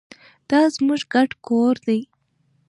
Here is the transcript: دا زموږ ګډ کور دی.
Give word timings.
دا 0.49 0.59
زموږ 0.75 1.01
ګډ 1.13 1.29
کور 1.45 1.75
دی. 1.87 2.01